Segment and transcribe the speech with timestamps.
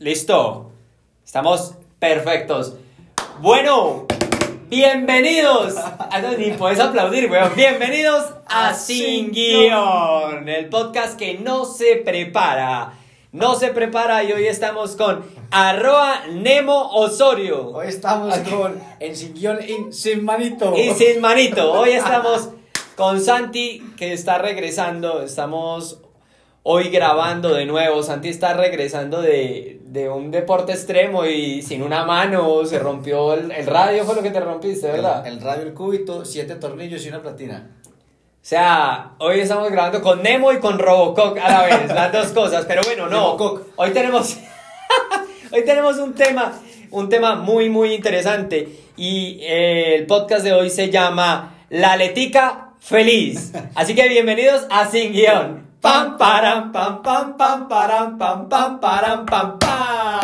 [0.00, 0.72] Listo.
[1.22, 2.72] Estamos perfectos.
[3.42, 4.06] Bueno,
[4.70, 5.74] bienvenidos.
[5.76, 7.54] Ah, Ni puedes aplaudir, weón.
[7.54, 12.94] Bienvenidos a Sin Guión, el podcast que no se prepara.
[13.32, 17.68] No se prepara y hoy estamos con arroba Nemo Osorio.
[17.68, 20.74] Hoy estamos con en sin guion y sin manito.
[20.78, 21.72] Y sin manito.
[21.72, 22.48] Hoy estamos
[22.96, 25.20] con Santi que está regresando.
[25.20, 25.98] Estamos
[26.62, 28.02] hoy grabando de nuevo.
[28.02, 33.50] Santi está regresando de, de un deporte extremo y sin una mano se rompió el,
[33.50, 34.04] el radio.
[34.04, 35.26] Fue lo que te rompiste, ¿verdad?
[35.26, 37.76] El, el radio, el cúbito, siete tornillos y una platina.
[38.42, 42.28] O sea, hoy estamos grabando con Nemo y con Robocock a la vez, las dos
[42.28, 42.64] cosas.
[42.66, 43.34] Pero bueno, no.
[43.76, 44.38] Hoy tenemos,
[45.52, 46.58] hoy tenemos un tema,
[46.90, 48.68] un tema muy, muy interesante.
[48.96, 53.52] Y eh, el podcast de hoy se llama La Letica Feliz.
[53.74, 55.69] Así que bienvenidos a Sin Guión.
[55.80, 60.20] Pam, param, pam, pam, pam, param, pam, pam, param, pam, pam.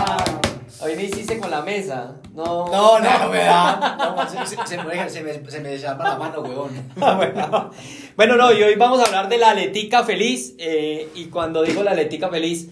[0.83, 2.16] Hoy me hiciste con la mesa.
[2.34, 2.66] No.
[2.70, 3.97] No, no, me da.
[4.17, 6.70] No, se, se- se me, se, me, se me desarma la mano, huevón.
[7.00, 7.70] Ah, bueno.
[8.17, 10.55] Bueno, no, y hoy vamos a hablar de la letica feliz.
[10.58, 12.69] eh, y cuando digo la letica feliz,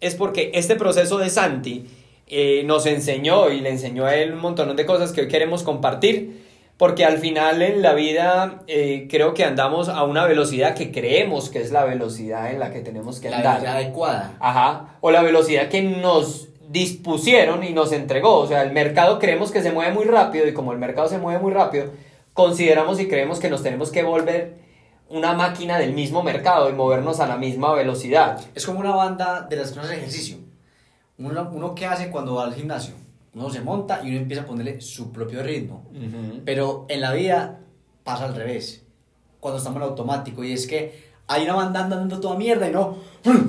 [0.00, 1.86] es porque este proceso de Santi
[2.28, 5.64] eh, nos enseñó y le enseñó a él un montón de cosas que hoy queremos
[5.64, 6.46] compartir.
[6.78, 11.50] Porque al final en la vida eh, creo que andamos a una velocidad que creemos
[11.50, 13.60] que es la velocidad en la que tenemos que La andar.
[13.60, 14.36] velocidad adecuada.
[14.38, 14.96] Ajá.
[15.00, 18.38] O la velocidad que nos dispusieron y nos entregó.
[18.38, 21.18] O sea, el mercado creemos que se mueve muy rápido y como el mercado se
[21.18, 21.90] mueve muy rápido,
[22.32, 24.58] consideramos y creemos que nos tenemos que volver
[25.08, 28.38] una máquina del mismo mercado y movernos a la misma velocidad.
[28.54, 30.36] Es como una banda de las uno hace ejercicio.
[31.18, 32.94] Uno, uno que hace cuando va al gimnasio.
[33.38, 35.84] Uno se monta y uno empieza a ponerle su propio ritmo.
[36.44, 37.60] Pero en la vida
[38.04, 38.82] pasa al revés.
[39.40, 40.42] Cuando estamos en automático.
[40.44, 42.96] Y es que hay una banda andando toda mierda y no,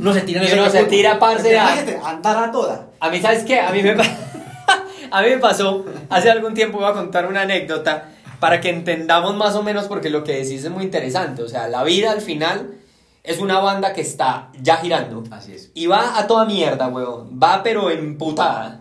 [0.02, 2.88] no se tira ese uno se tira, parce, a- Váyate, andar a toda.
[3.00, 3.60] A mí, ¿sabes qué?
[3.60, 3.92] A mí me,
[5.12, 9.36] a mí me pasó, hace algún tiempo voy a contar una anécdota para que entendamos
[9.36, 11.42] más o menos porque lo que decís es muy interesante.
[11.42, 12.76] O sea, la vida al final
[13.24, 15.24] es una banda que está ya girando.
[15.32, 15.72] Así es.
[15.74, 17.40] Y va a toda mierda, weón.
[17.42, 18.79] Va pero emputada.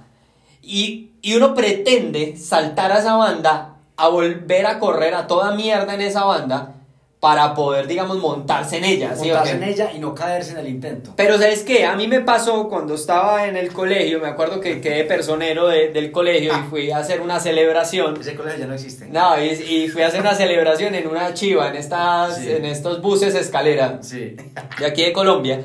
[0.71, 5.95] Y, y uno pretende saltar a esa banda, a volver a correr a toda mierda
[5.95, 6.75] en esa banda,
[7.21, 9.17] para poder, digamos, montarse en ella.
[9.17, 9.57] ¿sí Montarse qué?
[9.57, 11.15] en ella y no caerse en el intento.
[11.17, 11.85] Pero ¿sabes qué?
[11.87, 15.89] A mí me pasó cuando estaba en el colegio, me acuerdo que quedé personero de-
[15.89, 18.21] del colegio y fui a hacer una celebración.
[18.21, 19.07] Ese colegio ya no existe.
[19.07, 22.53] No, y, y fui a hacer una celebración en una chiva, en, estas, Sí.
[22.53, 24.37] en estos buses escalera Sí.
[24.79, 25.61] de aquí de Colombia.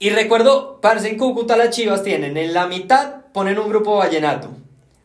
[0.00, 4.48] Y recuerdo, parce, en Cúcuta las chivas tienen en la mitad ponen un grupo vallenato.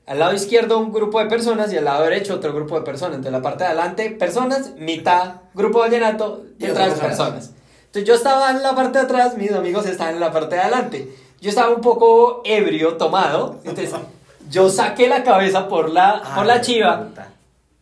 [0.05, 3.15] Al lado izquierdo un grupo de personas y al lado derecho otro grupo de personas.
[3.15, 7.51] Entonces la parte de adelante personas, mitad grupo vallenato y Y otras personas.
[7.87, 10.61] Entonces yo estaba en la parte de atrás, mis amigos estaban en la parte de
[10.61, 11.15] adelante.
[11.41, 13.57] Yo estaba un poco ebrio, tomado.
[13.65, 13.93] Entonces
[14.49, 17.09] yo saqué la cabeza por la, por la chiva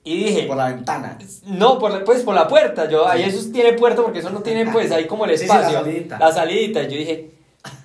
[0.03, 1.17] y dije, Por la ventana.
[1.45, 2.87] no, por la, pues por la puerta.
[2.89, 3.37] Yo, ahí Sí.
[3.37, 5.79] eso tiene puerta porque eso no tiene pues ahí como el Sí, sí, la espacio.
[5.79, 6.19] salidita.
[6.19, 6.81] La salidita.
[6.83, 7.31] Yo dije,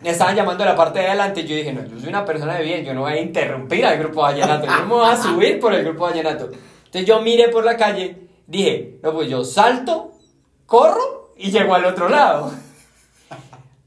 [0.01, 1.45] me estaban llamando de la parte de adelante.
[1.45, 3.99] Yo dije, no, yo soy una persona de bien, yo no voy a interrumpir al
[3.99, 4.67] grupo vallenato.
[4.67, 6.51] Yo me voy a subir por el grupo vallenato.
[6.85, 10.13] Entonces yo miré por la calle, dije, no, pues yo salto,
[10.67, 12.53] corro y llego al otro lado.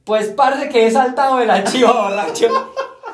[0.04, 2.48] Pues parece que he saltado de la chiva borracho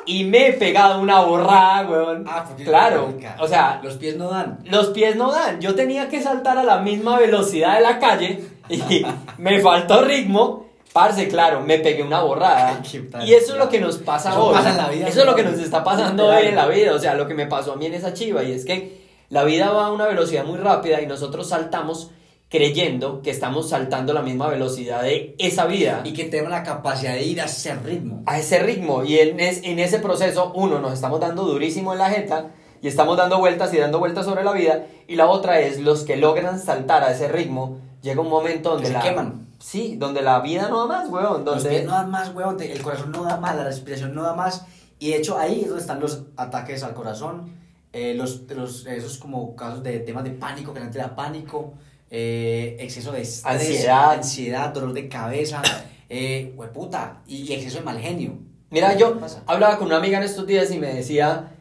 [0.06, 2.24] y me he pegado una borrada, weón.
[2.28, 3.14] Ah, porque claro.
[3.38, 4.58] O sea, los pies no dan.
[4.64, 5.60] los pies no dan.
[5.60, 9.04] Yo tenía que saltar a la misma velocidad de la calle y
[9.38, 10.69] me faltó ritmo.
[10.92, 12.80] Parce, claro, me pegué una borrada.
[13.24, 14.54] Y eso es lo que nos pasa Eso hoy.
[14.54, 15.50] pasa en la vida, Eso es lo que ¿no?
[15.52, 16.92] nos está pasando hoy en la vida.
[16.94, 18.42] O sea, lo que me pasó a mí en esa chiva.
[18.42, 22.10] Y es que la vida va a una velocidad muy rápida y nosotros saltamos
[22.48, 27.12] creyendo que estamos saltando la misma velocidad de esa vida Y que tengan la capacidad
[27.14, 28.24] de ir a ese ritmo.
[28.26, 32.00] a ese ritmo y en, es- en ese proceso uno nos estamos dando durísimo en
[32.00, 32.46] la jeta
[32.82, 36.02] y estamos dando vueltas y dando vueltas sobre la vida y la otra es los
[36.02, 39.46] que logran saltar a ese ritmo llega un momento donde se la queman.
[39.60, 42.72] Sí donde la vida no da más weón Los donde pies no dan más, te-
[42.72, 44.64] El corazón no da más, la respiración no da más.
[44.98, 47.54] Y de hecho ahí es donde están los ataques al corazón.
[47.92, 51.74] eh, los, los, esos como casos de temas de pánico, que la gente da pánico.
[52.10, 54.10] eh, exceso de estrés, Ansiedad.
[54.12, 55.62] ansiedad, dolor de cabeza.
[56.12, 57.22] Eh, hueputa.
[57.28, 58.36] Y, exceso de mal genio.
[58.70, 61.52] mira yo hablaba con una amiga en estos días y me decía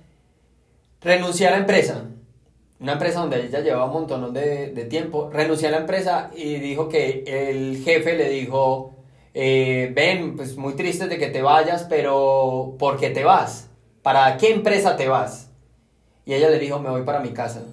[1.01, 2.05] renuncié a la empresa
[2.79, 6.55] una empresa donde ella llevaba un montón de, de tiempo, renunció a la empresa y
[6.55, 8.95] dijo que el jefe le dijo,
[9.33, 13.69] eh, ven, pues muy triste de que te vayas, pero ¿por qué te vas?
[14.01, 15.51] ¿Para qué empresa te vas?
[16.25, 17.63] Y ella le dijo, me voy para mi casa.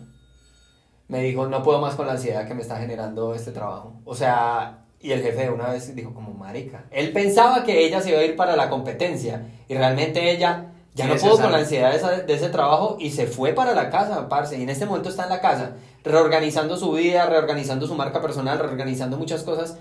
[1.09, 4.01] Me dijo, no puedo más con la ansiedad que me está generando este trabajo.
[4.05, 8.01] O sea, Y el jefe de una vez dijo como, marica, él pensaba que ella
[8.01, 11.59] se iba a ir para la competencia y realmente ella ya no pudo con la
[11.59, 14.71] ansiedad de, esa- de ese trabajo y se fue para la casa, parce, y en
[14.71, 15.73] este momento está en la casa,
[16.03, 19.77] reorganizando su vida, reorganizando su marca personal, reorganizando muchas cosas,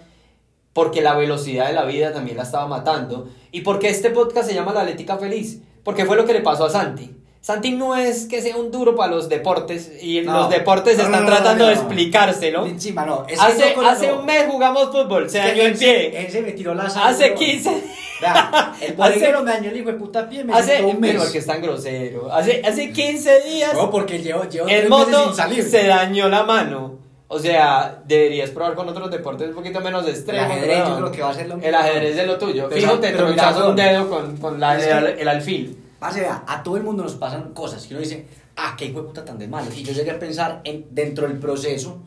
[0.74, 4.54] porque la velocidad de la vida también la estaba matando, y porque este podcast se
[4.54, 7.16] llama La Atlética Feliz, porque fue lo que le pasó a Santi.
[7.46, 10.34] Santi no es que sea un duro para los deportes, y No.
[10.34, 12.66] los deportes No, están no, tratando de explicárselo.
[12.66, 13.24] Encima, no.
[13.30, 16.26] es que Hace, hace un mes jugamos fútbol, se que dañó el pie.
[16.26, 16.96] Él se me tiró la Hace
[17.28, 17.36] sangre.
[17.36, 17.84] 15
[18.20, 21.12] Vea, el Hace- me dañó el hijo de puta pie, me Hace, un mes.
[21.12, 22.34] pero porque es tan grosero.
[22.34, 25.64] Hace, hace 15 días No, porque llevo, llevo en tres meses moto sin salir.
[25.64, 26.94] se dañó la mano.
[27.28, 30.50] O sea, deberías probar con otros deportes un poquito menos El extremos.
[30.52, 32.70] ajedrez yo creo que va a ser lo El ajedrez es lo tuyo.
[32.72, 35.78] Fijo, te tronchas un dedo con, con la, que- el, el alfil.
[36.00, 39.02] Parce, vea, a todo el mundo nos pasan cosas que uno dice, ah, qué hijo
[39.02, 39.72] de puta tan de malo.
[39.76, 42.02] Y yo llegué a pensar en, dentro del proceso,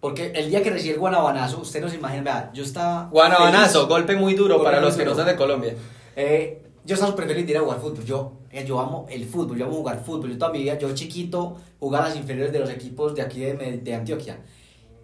[0.00, 3.08] porque el día que recibí el guanabanazo, usted no se imagina, vea, yo estaba.
[3.10, 3.88] Guanabanazo, feliz.
[3.88, 5.74] golpe muy duro Golpe para muy los que no son de Colombia.
[6.16, 8.04] Eh, yo estaba súper feliz de ir a jugar fútbol.
[8.04, 10.30] Yo, eh, yo amo el fútbol, yo amo jugar fútbol.
[10.30, 13.40] Yo toda mi vida, yo chiquito, jugaba a las inferiores de los equipos de aquí
[13.40, 14.40] de, de Antioquia.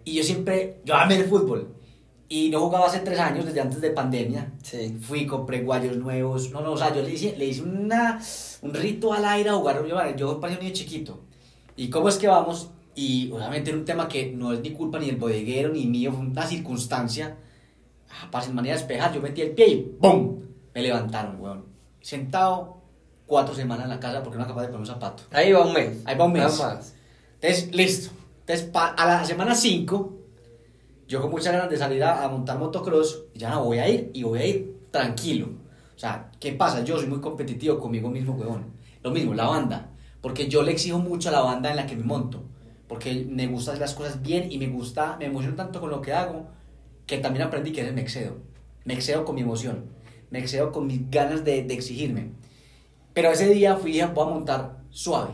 [0.03, 1.78] Y yo siempre, yo amé el fútbol.
[2.31, 4.53] Y no jugaba hace tres años, desde antes de pandemia.
[4.61, 4.95] Sí.
[5.01, 6.51] Fui, compré guayos nuevos.
[6.51, 8.21] No, no, o sea, yo le hice, le hice una,
[8.61, 9.83] un ritual a ir a jugar.
[9.85, 11.21] Yo, yo parecía un niño chiquito.
[11.75, 12.69] ¿Y cómo es que vamos?
[12.93, 16.11] Y obviamente era un tema que no es ni culpa ni del bodeguero ni mío,
[16.11, 17.37] fue una circunstancia.
[18.09, 20.41] Ah, para sin manera de despejar, yo metí el pie y ¡pum!
[20.73, 21.65] Me levantaron, weón.
[22.01, 22.81] Sentado
[23.25, 25.23] cuatro semanas en la casa porque no era capaz de poner un zapato.
[25.31, 26.01] Ahí va un mes.
[26.05, 26.43] Ahí va un mes.
[26.43, 26.95] Nada más.
[27.39, 28.11] Entonces, listo.
[28.41, 30.18] Entonces, a la semana 5,
[31.09, 34.11] yo con muchas ganas de salir a, a montar motocross, ya no voy a ir
[34.13, 35.47] y voy a ir tranquilo.
[35.95, 36.83] O sea, ¿qué pasa?
[36.83, 38.73] Yo soy muy competitivo conmigo mismo, weón.
[39.01, 39.89] Lo mismo, la banda.
[40.21, 42.43] Porque yo le exijo mucho a la banda en la que me monto.
[42.87, 45.99] Porque me gusta hacer las cosas bien y me gusta, me emociono tanto con lo
[45.99, 46.45] que hago,
[47.07, 48.37] que también aprendí que me excedo.
[48.85, 49.85] Me excedo con mi emoción.
[50.29, 52.33] Me excedo con mis ganas de, de exigirme.
[53.15, 55.33] Pero ese día fui y dije, voy a montar suave.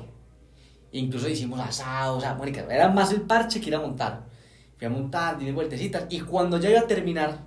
[0.94, 4.25] Incluso hicimos asados, o sea, mónica, era más el parche que ir a montar.
[4.78, 7.40] Fui a montar, di vueltecitas, y cuando ya iba a terminar,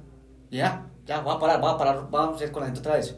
[0.51, 2.97] ya, ya, voy a parar, voy a parar, vamos a hacer con la gente otra
[2.97, 3.17] vez.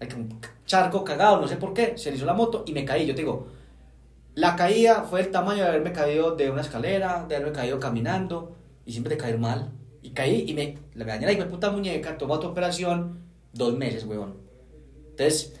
[0.00, 2.84] Hay un charco cagado, no sé por qué, se le hizo la moto y me
[2.84, 3.06] caí.
[3.06, 3.48] Yo te digo,
[4.34, 8.56] la caída fue el tamaño de haberme caído de una escalera, de haberme caído caminando,
[8.86, 9.72] y siempre de caer mal.
[10.00, 13.20] Y caí y me, me dañé la puta muñeca, tomó otra operación,
[13.52, 14.36] dos meses, huevón.
[15.10, 15.58] Entonces,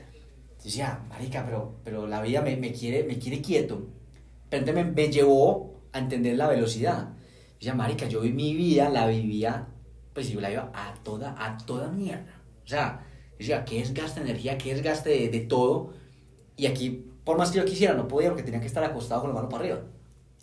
[0.62, 3.88] decía, marica, pero, pero la vida me, me quiere, me quiere quieto.
[4.48, 7.08] Pero me, me llevó a entender la velocidad.
[7.58, 9.66] Decía, marica, yo vi mi vida, la vivía,
[10.12, 12.40] pues yo la iba a toda, a toda mierda.
[12.64, 13.04] O sea,
[13.38, 14.58] decía, ¿qué es gasto de energía?
[14.58, 15.92] ¿Qué es gasto de, de todo?
[16.56, 19.30] Y aquí, por más que yo quisiera, no podía porque tenía que estar acostado con
[19.30, 19.80] la mano para arriba.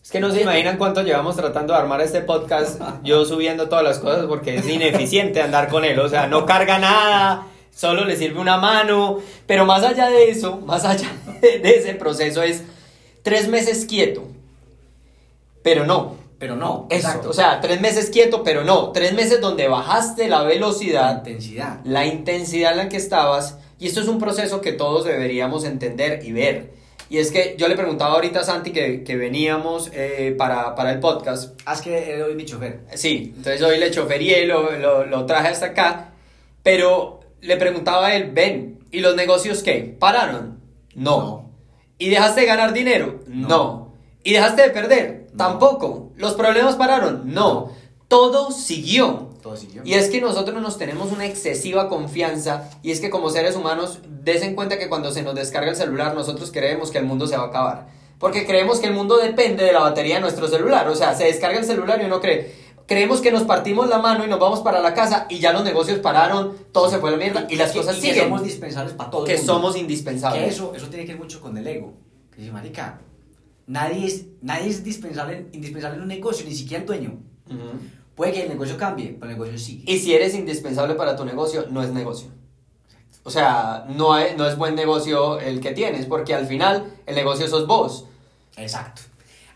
[0.05, 3.83] Es que no se imaginan cuánto llevamos tratando de armar este podcast, yo subiendo todas
[3.83, 8.15] las cosas porque es ineficiente andar con él, o sea, no carga nada, solo le
[8.15, 12.63] sirve una mano, pero más allá de eso, más allá de ese proceso es
[13.23, 14.27] tres meses quieto,
[15.63, 16.17] pero no.
[16.37, 17.29] Pero no, exacto.
[17.29, 18.91] o sea, tres meses quieto, pero no.
[18.91, 21.79] Tres meses donde bajaste la la velocidad, intensidad.
[21.85, 23.57] la intensidad en la que estabas.
[23.79, 26.73] Y esto es un proceso que todos deberíamos entender y ver.
[27.09, 30.91] Y es que yo le preguntaba ahorita a Santi que, que veníamos eh, para, para
[30.91, 31.59] el podcast.
[31.65, 32.81] Haz que hoy mi chofer.
[32.95, 36.13] Sí, entonces hoy le choferié, lo, lo, lo traje hasta acá.
[36.63, 39.95] Pero le preguntaba a él, ven, ¿y los negocios qué?
[39.99, 40.59] ¿Pararon?
[40.95, 41.17] No.
[41.19, 41.51] No.
[41.97, 43.21] ¿Y dejaste de ganar dinero?
[43.27, 43.47] No.
[43.47, 43.93] No.
[44.23, 45.24] ¿Y dejaste de perder?
[45.37, 46.11] Tampoco.
[46.15, 47.33] ¿Los problemas pararon?
[47.33, 47.69] No.
[48.07, 49.29] Todo siguió.
[49.41, 49.81] Todo siguió.
[49.85, 53.99] Y es que nosotros nos tenemos una excesiva confianza y es que como seres humanos,
[54.23, 57.27] des en cuenta que cuando se nos descarga el celular nosotros creemos que el mundo
[57.27, 57.87] se va a acabar.
[58.19, 60.87] Porque creemos que el mundo depende de la batería de nuestro celular.
[60.87, 62.55] O sea, se descarga el celular y uno cree,
[62.87, 65.63] creemos que nos partimos la mano y nos vamos para la casa y ya los
[65.63, 68.23] negocios pararon, todo se fue a la mierda y las que- cosas y que siguen.
[68.25, 69.53] somos dispensables para todo el que mundo.
[69.53, 70.43] somos indispensables.
[70.43, 71.93] Que eso, eso tiene que ver mucho con el ego.
[72.31, 72.99] Que dice, marica,
[73.67, 77.19] nadie es, nadie es dispensable, indispensable en un negocio, ni siquiera el dueño.
[77.49, 77.79] Ujú.
[78.15, 79.91] Puede que el negocio cambie, pero el negocio sigue.
[79.91, 82.29] Y si eres indispensable para tu negocio, no es negocio.
[83.23, 87.15] O sea, no es, no es buen negocio el que tienes, porque al final el
[87.15, 88.05] negocio sos vos.
[88.55, 89.01] Exacto.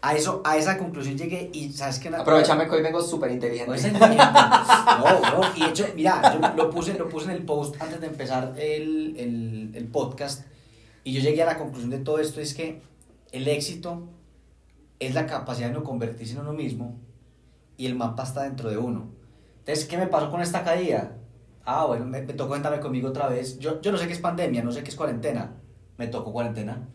[0.02, 2.10] A, eso, a esa conclusión llegué y ¿sabes qué?
[2.10, 3.92] Aprovechame que hoy vengo súper inteligente.
[3.92, 4.10] No.
[4.10, 5.42] No.
[5.56, 8.56] Y de hecho, mira, yo lo puse, lo puse en el post antes de empezar
[8.58, 10.46] el, el, el podcast
[11.04, 12.82] y yo llegué a la conclusión de todo esto es que
[13.32, 14.10] el éxito
[15.00, 17.00] es la capacidad de no convertirse en uno mismo
[17.78, 19.10] y el mapa está dentro de uno.
[19.60, 21.18] Entonces, ¿qué me pasó con esta caída?
[21.64, 23.60] Ah, bueno, me, me tocó sentarme conmigo otra vez.
[23.60, 25.56] Yo, yo no sé qué es pandemia, no sé qué es cuarentena.
[25.98, 26.88] Me tocó cuarentena.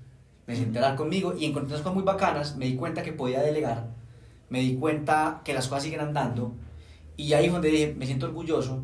[0.46, 2.56] Me senté a hablar conmigo y encontré unas cosas muy bacanas.
[2.56, 3.94] Me di cuenta que podía delegar.
[4.50, 6.54] Me di cuenta que las cosas siguen andando.
[7.16, 8.82] Y ahí fue donde dije, me siento orgulloso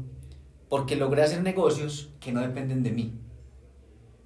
[0.71, 3.13] porque logré hacer negocios que no dependen de mí.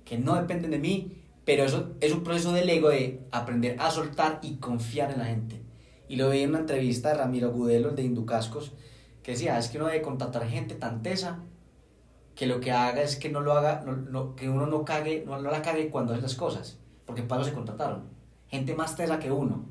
[0.04, 3.90] Que no dependen de mí, pero eso es un proceso del ego de aprender a
[3.90, 5.62] soltar y confiar en la gente.
[6.08, 8.72] Y lo vi en una entrevista de Ramiro Gudelo, el de Inducascos,
[9.22, 11.40] que decía, es que uno debe contratar gente tan tesa
[12.34, 15.24] que lo que haga es que no lo haga, no, no- que uno no cague,
[15.26, 18.04] no, no la cague cuando hace las cosas, porque para eso se contrataron.
[18.48, 19.64] Gente más tesa que uno,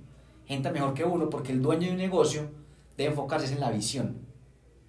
[0.45, 2.49] gente mejor que uno, porque el dueño de un negocio
[2.97, 4.17] debe enfocarse en la visión.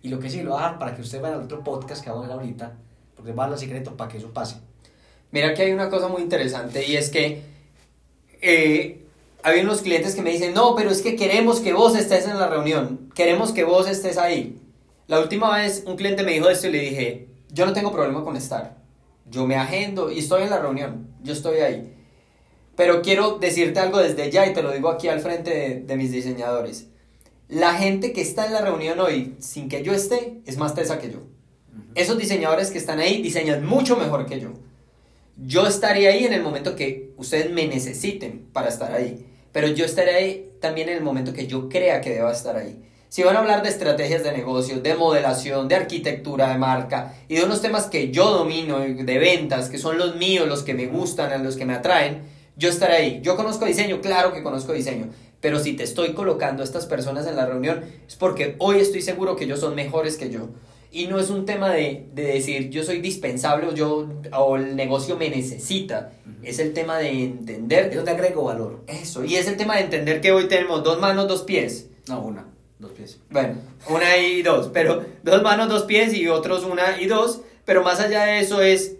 [0.02, 2.02] Y lo que sí lo voy a dejar para que usted vaya al otro podcast
[2.04, 2.76] que vamos a ver ahorita,
[3.16, 4.56] porque va a dar secreto para que eso pase.
[5.34, 7.42] Mira que hay una cosa muy interesante y es que
[8.40, 9.00] eh,
[9.42, 12.38] hay unos clientes que me dicen, no, pero es que queremos que vos estés en
[12.38, 14.60] la reunión, queremos que vos estés ahí.
[15.08, 18.22] La última vez un cliente me dijo esto y le dije, yo no tengo problema
[18.22, 18.76] con estar,
[19.28, 21.92] yo me agendo y estoy en la reunión, yo estoy ahí.
[22.76, 25.96] Pero quiero decirte algo desde ya y te lo digo aquí al frente de, de
[25.96, 26.86] mis diseñadores.
[27.48, 31.00] La gente que está en la reunión hoy sin que yo esté es más tesa
[31.00, 31.22] que yo.
[31.96, 34.52] Esos diseñadores que están ahí diseñan mucho mejor que yo.
[35.36, 39.26] Yo estaré ahí en el momento que ustedes me necesiten para estar ahí.
[39.52, 42.80] Pero yo estaré ahí también en el momento que yo crea que deba estar ahí.
[43.08, 47.36] Si van a hablar de estrategias de negocio, de modelación, de arquitectura de marca y
[47.36, 50.86] de unos temas que yo domino, de ventas, que son los míos, los que me
[50.86, 52.22] gustan, los que me atraen,
[52.56, 53.20] yo estaré ahí.
[53.22, 55.10] Yo conozco diseño, claro que conozco diseño.
[55.40, 59.02] Pero si te estoy colocando a estas personas en la reunión, es porque hoy estoy
[59.02, 60.48] seguro que ellos son mejores que yo.
[60.94, 64.76] Y no es un tema de, de decir yo soy dispensable o, yo, o el
[64.76, 66.12] negocio me necesita.
[66.44, 67.90] Es el tema de entender.
[67.92, 68.84] Eso te agrego valor.
[68.86, 69.24] Eso.
[69.24, 71.88] Y es el tema de entender que hoy tenemos dos manos, dos pies.
[72.06, 72.46] No, una,
[72.78, 73.18] dos pies.
[73.28, 73.56] Bueno,
[73.90, 74.70] una y dos.
[74.72, 77.40] Pero dos manos, dos pies y otros una y dos.
[77.64, 78.94] Pero más allá de eso es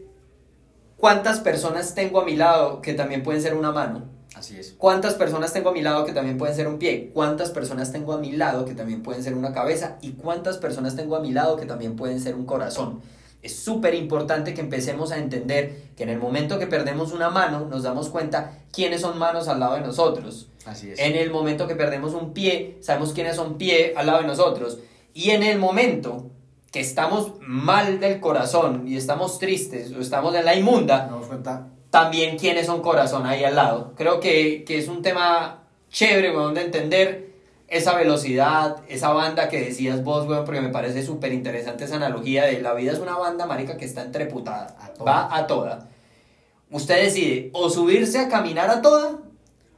[0.97, 4.03] cuántas personas tengo a mi lado que también pueden ser una mano.
[4.35, 4.75] Así es.
[4.77, 7.11] ¿Cuántas personas tengo a mi lado que también pueden ser un pie?
[7.15, 9.99] ¿Cuántas personas tengo a mi lado que también pueden ser una cabeza?
[10.01, 13.01] ¿Y cuántas personas tengo a mi lado que también pueden ser un corazón?
[13.43, 17.67] Es súper importante que empecemos a entender que en el momento que perdemos una mano
[17.67, 20.49] nos damos cuenta quiénes son manos al lado de nosotros.
[20.65, 20.99] Así es.
[20.99, 24.79] En el momento que perdemos un pie, sabemos quiénes son pie al lado de nosotros.
[25.13, 26.31] Y en el momento
[26.73, 31.27] que estamos mal del corazón y estamos tristes o estamos en la inmunda, Nos damos
[31.29, 31.69] cuenta.
[31.95, 33.93] También quiénes son corazón ahí al lado.
[33.97, 37.31] Creo que, que es un tema chévere, weón, de entender
[37.69, 42.47] esa velocidad, esa banda que decías vos, weón, porque me parece súper interesante esa analogía
[42.47, 45.05] de la vida es una banda, marica, que está entreputada, A toda.
[45.13, 45.89] va a toda.
[46.69, 49.21] Usted decide o subirse a caminar a toda,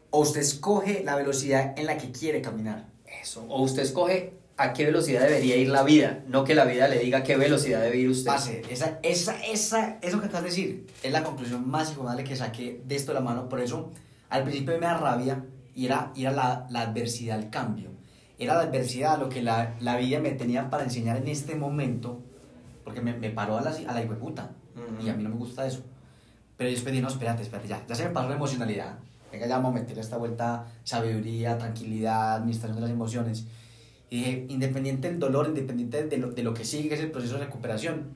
[0.08, 2.86] O usted escoge la velocidad en la que quiere caminar.
[3.20, 6.88] eso, o usted escoge a qué velocidad debería ir la vida, no que la vida
[6.88, 8.30] le diga a qué velocidad debe ir usted.
[8.30, 12.36] Pase, esa, esa, esa, eso que acabas de decir es la conclusión más importante que
[12.36, 13.48] saqué de esto de la mano.
[13.48, 13.92] Por eso,
[14.30, 15.44] al principio me da rabia
[15.74, 17.90] y era, y era la, la adversidad al cambio.
[18.38, 22.22] Era la adversidad lo que la, la vida me tenía para enseñar en este momento,
[22.84, 24.52] porque me, me paró a la, a la hijueputa.
[24.74, 25.06] Ujú.
[25.06, 25.82] Y a mí no me gusta eso.
[26.56, 28.98] Pero yo después dije, no, espérate, espérate, ya, ya se me pasó la emocionalidad.
[29.30, 33.44] Venga, ya vamos a meter esta vuelta sabiduría, tranquilidad, administración de las emociones.
[34.08, 37.10] Y dije, independiente del dolor, independiente de lo, de lo que sigue, que es el
[37.10, 38.14] proceso de recuperación,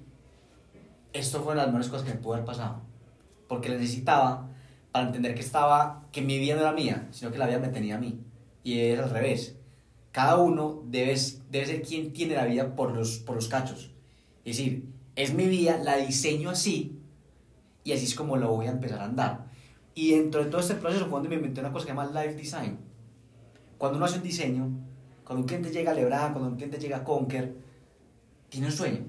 [1.12, 2.82] esto fue una de las mejores cosas que me pudo haber pasado.
[3.48, 4.48] Porque necesitaba
[4.92, 7.68] para entender que estaba, que mi vida no era mía, sino que la vida me
[7.68, 8.20] tenía a mí.
[8.62, 9.56] Y es al revés.
[10.12, 11.16] Cada uno debe,
[11.50, 13.92] debe ser quien tiene la vida por los, por los cachos.
[14.44, 17.00] Es decir, es mi vida, la diseño así,
[17.84, 19.46] y así es como lo voy a empezar a andar.
[19.94, 22.22] Y dentro de todo este proceso fue donde me inventé una cosa que se llama
[22.22, 22.78] Life Design.
[23.78, 24.70] Cuando uno hace un diseño,
[25.24, 27.54] cuando un cliente llega a Lebran, cuando un cliente llega a Conquer,
[28.48, 29.04] tiene un sueño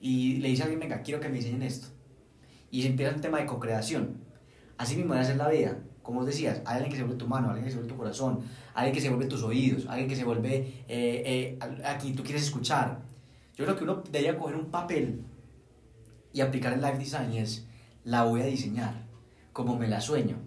[0.00, 1.86] y le dice a alguien, venga, quiero que me diseñen esto.
[2.72, 4.16] Y se empieza el tema de co-creación.
[4.76, 5.78] Así mismo debe ser la vida.
[6.02, 7.96] Como os decías, hay alguien que se vuelve tu mano, alguien que se vuelve tu
[7.96, 8.40] corazón,
[8.74, 12.24] alguien que se vuelve tus oídos, alguien que se vuelve eh, eh, a, quien tú
[12.24, 13.00] quieres escuchar.
[13.54, 15.22] Yo creo que uno debería coger un papel
[16.32, 17.68] y aplicar el life design es,
[18.02, 19.06] la voy a diseñar
[19.52, 20.38] como me la sueño.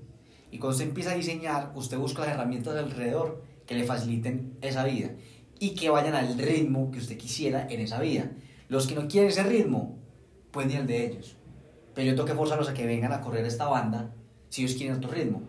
[0.52, 4.84] Y cuando usted empieza a diseñar, usted busca las herramientas alrededor que le faciliten esa
[4.84, 5.10] vida
[5.60, 8.32] y que vayan al ritmo que usted quisiera en esa vida.
[8.68, 9.98] Los que no quieren ese ritmo,
[10.52, 11.36] pueden ir al de ellos.
[11.94, 14.12] Pero yo tengo que forzarlos a que vengan a correr esta banda
[14.50, 15.42] si ellos quieren otro ritmo.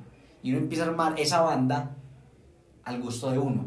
[0.42, 1.96] Y uno empieza a armar esa banda
[2.84, 3.66] al gusto de uno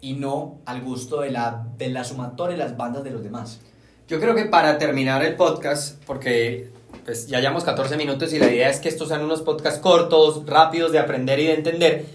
[0.00, 3.60] y no al gusto de la, de la sumatoria de las bandas de los demás.
[4.08, 6.70] Yo creo que para terminar el podcast, porque
[7.04, 10.44] pues, ya llevamos 14 minutos y la idea es que estos sean unos podcasts cortos,
[10.44, 12.06] rápidos de aprender y de entender,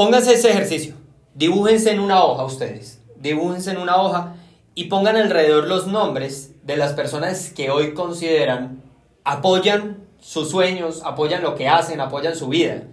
[0.00, 0.94] pónganse ese ejercicio,
[1.34, 4.34] dibújense en una hoja ustedes, dibújense en una hoja
[4.74, 8.82] y pongan alrededor los nombres de las personas que hoy consideran
[9.24, 12.84] apoyan sus sueños, apoyan lo que hacen, apoyan su vida.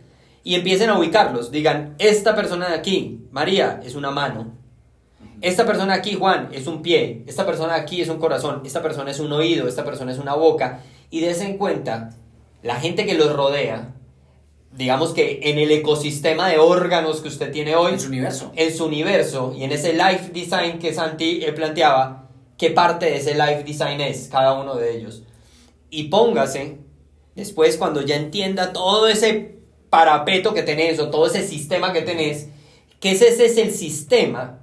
[0.44, 1.50] Y empiecen a ubicarlos.
[1.50, 4.52] Digan, esta persona de aquí, María, es una mano.
[5.40, 9.12] Esta persona aquí, Juan, es un pie, esta persona aquí es un corazón, esta persona
[9.12, 10.82] es un oído, esta persona es una boca.
[11.10, 12.10] Y des en cuenta,
[12.64, 13.94] la gente que los rodea,
[14.77, 18.51] digamos que en el ecosistema de órganos que usted tiene hoy, En su universo.
[18.55, 23.17] en su universo y en ese life design que Santi eh, planteaba, qué parte de
[23.17, 25.24] ese life design es cada uno de ellos.
[25.89, 26.77] Y póngase,
[27.36, 29.57] después cuando ya entienda todo ese
[29.89, 32.50] parapeto que tenés o todo ese sistema que tenés,
[33.00, 34.60] que ese, ese es el sistema,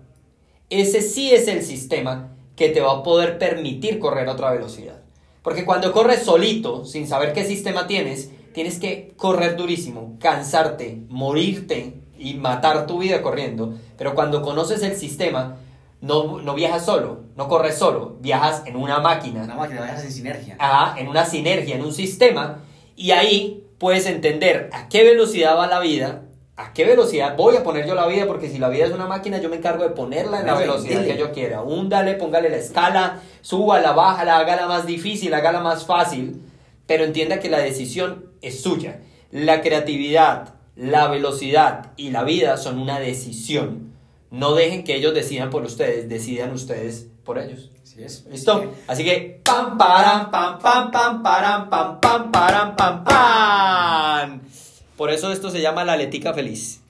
[0.70, 5.00] ese sí es el sistema que te va a poder permitir correr a otra velocidad.
[5.42, 12.00] Porque cuando corres solito, sin saber qué sistema tienes, tienes que correr durísimo, cansarte, morirte
[12.16, 13.74] y matar tu vida corriendo.
[13.98, 15.56] Pero cuando conoces el sistema,
[16.00, 20.12] no, no viajas solo, no corres solo, viajas en una máquina, Una máquina vayas en
[20.12, 20.56] sinergia.
[20.58, 22.60] Ajá, en una sinergia, en un sistema,
[22.96, 26.22] y ahí puedes entender a qué velocidad va la vida,
[26.56, 29.06] a qué velocidad voy a poner yo la vida, porque si la vida es una
[29.06, 31.14] máquina, yo me encargo de ponerla en la velocidad dile.
[31.14, 31.62] que yo quiera.
[31.62, 36.40] Húndale, póngale la escala, súbala, bájala, hágala más difícil, hágala más fácil,
[36.86, 39.00] pero entienda que la decisión es suya.
[39.30, 43.92] La creatividad, la velocidad y la vida son una decisión.
[44.30, 47.70] No dejen que ellos decidan por ustedes, decidan ustedes por ellos.
[47.82, 48.24] Así es.
[48.30, 48.72] ¿Listo?
[48.86, 54.40] Así que pam param pam pam pam param pam pam param pam pam.
[54.96, 56.83] Por eso esto se llama la letica feliz.